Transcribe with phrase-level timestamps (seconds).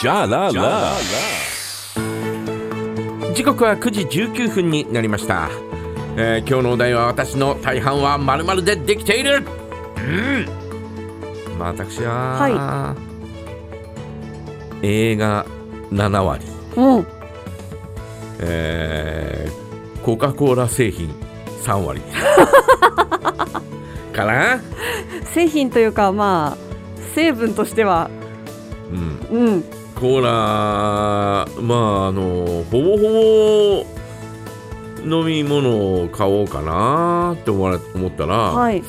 [0.00, 0.92] じゃらら
[3.34, 5.50] 時刻は9時19分になりました、
[6.16, 9.42] えー今日のお題は私の大半はまるまるでできている。
[9.96, 10.46] うん。
[11.58, 12.94] まあ私は、
[14.82, 15.46] 映画
[15.90, 16.44] 7割、
[16.76, 16.80] う。
[17.00, 17.06] ん
[18.40, 19.52] えー
[20.02, 21.14] コカ・コーラ製品
[21.62, 22.00] 3割。
[24.12, 24.60] かな？
[25.32, 26.58] 製品というかまあ
[27.14, 28.10] 成分としては。
[28.90, 29.18] うん。
[29.38, 29.64] うん
[30.02, 30.30] コーラ
[31.62, 33.86] まああのほぼほぼ
[35.04, 38.82] 飲み物を買おうかなって思わ思ったら、はい。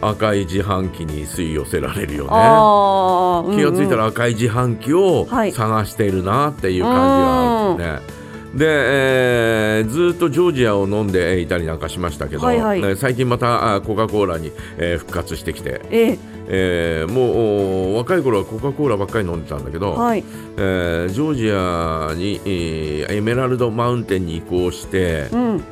[0.00, 2.30] 赤い自販機に吸い寄せられるよね。
[2.32, 5.52] ああ気がついたら赤い自販機をはい。
[5.52, 8.23] 探しているなっていう感じがあるね、
[8.54, 12.80] で、えーずっとジョージアを飲んでいたりなんかしましたけど、はいはい。
[12.82, 16.18] ね最近またあコカ・コーラに、えー復活してきて、ええ。
[16.46, 20.22] えーもうお若い頃はコカ・コーラばっかり飲んでたんだけど、はい。
[20.56, 25.64] えージョージアに、えーエメラルドマウンテンに移行してうん。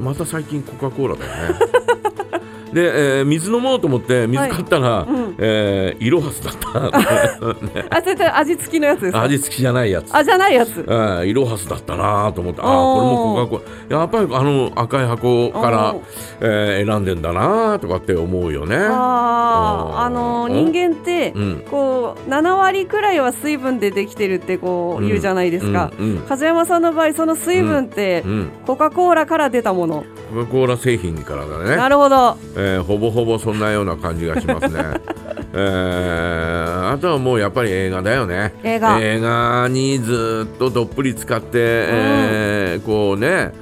[0.00, 1.58] また最近コカ・コーラだよね。
[2.74, 6.68] で、えー水飲もうと思って水買ったら、うんえーイロハスだった。
[7.96, 9.22] あそれと味付きのやつですか？
[9.22, 10.14] 味付きじゃないやつ。
[10.14, 10.84] あじゃないやつ。
[10.86, 12.60] うんイロハスだったなと思って。
[12.62, 15.94] ああこれもコカ・コーラやっぱりあの赤い箱から
[16.40, 18.76] えー選んでんだなとかって思うよね。
[18.76, 21.64] あーあのうん人間ってうん。
[21.70, 26.06] こう7割くらいは水分でできてるってこう言うじゃないですか、うん。
[26.06, 26.18] うん。
[26.28, 28.50] 風山さんの場合その水分ってうん。
[28.66, 31.76] コカ・コーラから出たもの、コカ・コーラ製品からだね。
[31.76, 32.36] なるほど。
[32.56, 34.82] えーほぼほぼそんなような感じがしますね。
[35.54, 38.52] えーあとはもうやっぱり映画だよね。
[38.62, 38.98] 映画。
[39.00, 43.52] 映画にずっとどっぷり使って、えーこうね、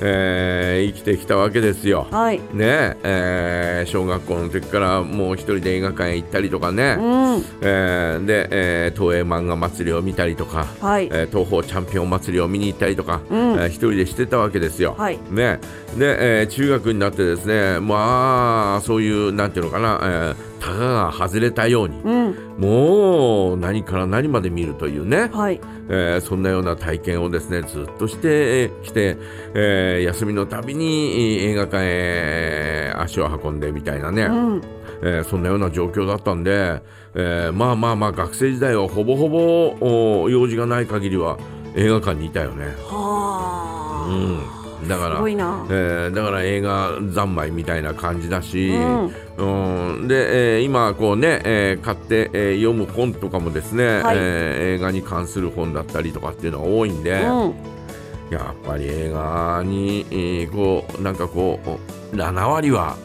[0.00, 2.06] えー生きてきたわけですよ。
[2.10, 2.38] はい。
[2.54, 7.44] ねえー小学校の時からもう一人で映画館へ行ったりとかね、うん。
[7.62, 11.06] えーで、えー東映漫画祭りを見たりとか、はい。
[11.12, 13.38] えー東宝チャンピオン祭りを見に行ったりとか、うん。
[13.38, 14.94] えー一人でしてたわけですよ。
[14.96, 15.18] はい。
[15.30, 15.58] ね。
[15.98, 22.00] で、えー中学になってですねまあそういうなんていうのかな、えー、たがが外れたように。
[22.02, 22.34] うん。
[22.58, 25.60] もう何から何まで見るというね、はい。
[25.88, 29.16] えーそんなような体験をですねずっとしてきて、
[29.54, 34.62] えー休みのたびに映画館へ足を運んでみたいなね、うん。
[35.02, 36.82] えーそんなような状況だったんで、
[37.14, 41.38] えーまあまあまあ学生時代はほぼほぼお用事がない限りは
[41.74, 42.66] 映画館にいたよね。
[42.80, 50.08] はあ、うん、だからえーだから映画三昧みたいな感じだし、うんうん。
[50.08, 54.16] で、えー今こうね、えー買って、えー読む本とかもですね、はい。
[54.18, 57.54] えー映画に関する本だったりとかっていうのが多いんで、うん。
[58.30, 61.58] やっぱり映画に、えーこうなんかこ
[62.12, 62.96] う7割は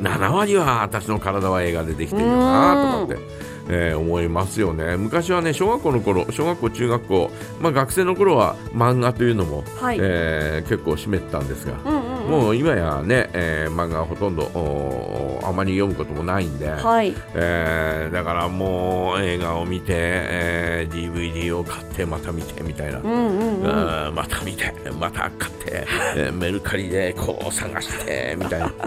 [0.00, 3.40] 7割は私の体は映画でできてるよなとかって。
[3.72, 4.96] えー思いますよね。
[4.96, 7.30] 昔はね小学校の頃小学校中学校、
[7.60, 17.14] まあ、学生の頃は漫画というのも、はい、えー結構占めてたんですが、うもう今やね、えー漫画はほとんどおーあまり読むこともないんで、はい。
[17.34, 23.66] えーだからもう映画を見て、えー DVD を買ってまた見てみたいな、うんうんうん。
[23.66, 25.86] あーまた見てまた買って、
[26.16, 28.72] えーメルカリでこう探してみたいな。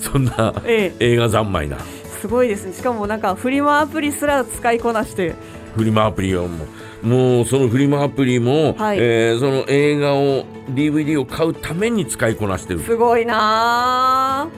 [0.00, 1.12] そんなええ。
[1.12, 1.76] 映画三昧な。
[2.20, 2.72] すごいですね。
[2.72, 5.34] しかもなんかフリマアプリすら使いこなして
[5.76, 8.98] フリマアプリをもうもうそのフリマアプリも、はい。
[8.98, 12.80] えーその映画を DVD を買うために使いこなしてる。
[12.80, 14.48] すごいな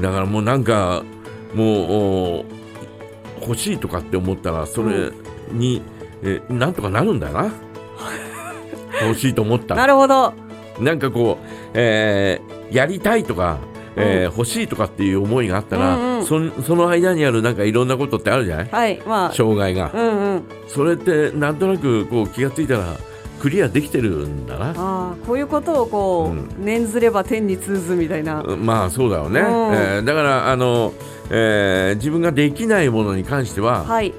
[0.00, 1.04] だからもうなんか
[1.54, 2.44] もうお
[3.42, 5.12] 欲しいとかって思ったらそれ
[5.52, 5.82] に、
[6.22, 7.52] えなんとかなるんだよな。
[9.06, 10.32] 欲しいと思ったーならるほど。
[10.80, 13.58] なんかこう、えーやりたいとか、
[13.96, 16.26] えー欲しいとかっていう思いがあったら、うんうん。
[16.26, 18.68] そんその間にあるなんかいろんなことってあるじゃない？
[18.70, 19.32] はいまあ。
[19.32, 19.90] 障害が。
[19.94, 20.42] うんうん。
[20.68, 22.96] それってなんとなくこう気がついたら
[23.40, 24.70] クリアできてるんだな。
[24.70, 29.46] ああこういうことをこう、う念ずれば天に通ずみたいな、まあそうだよね、うん。
[29.46, 30.92] えーだからあの、
[31.30, 34.14] えー自分ができないものに関しては、はい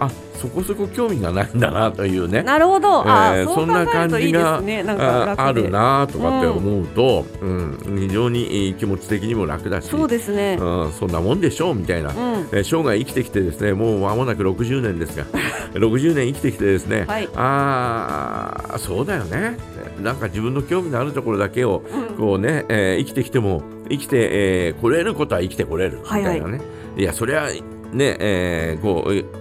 [0.00, 2.42] あそこそこ興味がないんだなというね。
[2.44, 4.84] なるほど、あえーあそんな感じがすね。
[4.86, 7.78] あるなとかって思うと、うん。
[7.98, 9.88] 非常に気持ち的にも楽だし。
[9.88, 10.56] そうですね。
[10.60, 12.16] うん、そんなもんでしょうみたいな、うん。
[12.52, 15.24] えー生涯生きてきてですねもう間もなく60年ですが。
[15.74, 17.28] 60年生きてきてですね、はい。
[17.34, 19.56] ああそうだよね。
[20.00, 22.16] なんか自分の興味のあるところだけをうん。
[22.16, 25.98] こうね、えー生きてきても生きて、えー来れることは生きてこれる。
[26.02, 26.64] みたいなね、は
[26.96, 27.02] い。
[27.02, 27.48] いやそれは
[27.92, 29.37] ね、えーこう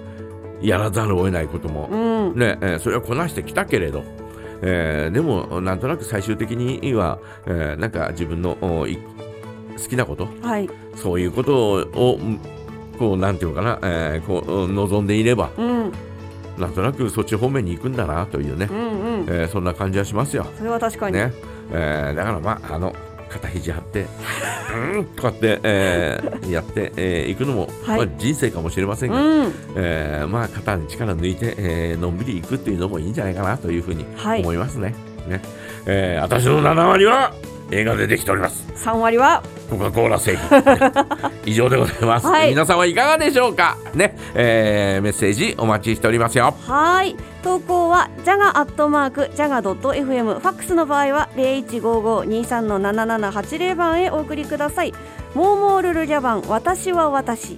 [0.62, 1.96] やらざるを得ないことも、う
[2.36, 2.40] ん。
[2.40, 4.04] ねえーそれはこなしてきたけれど、
[4.62, 10.28] えーでもなんとなく最終的には、えーなんか自分のおい好きなこと。
[10.42, 10.70] はい。
[10.96, 12.20] そういうことをを
[12.98, 15.50] こうなんていうのかな、えーこううん望んでいれば。
[15.58, 15.92] うん。
[16.58, 18.68] なんとなくそっち方面に行くんだなというね。
[18.72, 19.26] う、んうん。
[19.30, 20.48] えーそんな感じはしますよ。
[20.58, 21.32] それは確かに、ね。
[21.72, 22.96] えーだからまああの
[23.30, 24.06] 肩肘張って
[24.94, 34.94] うんこうやって、えーやってい、えー行くのも、はいまあ、人生かもしれませんが、うんえーまあ肩に力抜いて、えーのんびり行くっていうのもいいんじゃないかなというふうにはい思いますね。
[35.28, 35.42] ね
[35.86, 37.34] えー私の7割は
[37.72, 38.66] 映画でできております。
[38.76, 40.62] 3割はコカ・コーラ製品。
[41.46, 42.50] 以上でございます、はい。
[42.50, 43.78] 皆さんはいかがでしょうか？
[43.94, 46.54] ね、えーメッセージお待ちしておりますよ。
[46.68, 47.16] はい。
[47.44, 54.94] 投稿はジャガアットマークジャガドット FM ファックスの場合は零一五五二三の七七八零番へお送りください。
[55.34, 57.56] モーモールルジャバン私は私